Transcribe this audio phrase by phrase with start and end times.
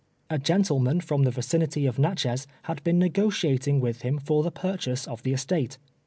[0.31, 5.07] A gentleman from the vicinity of jS'atchez had been negotiating with him for tlie purchase
[5.07, 5.77] of the estate.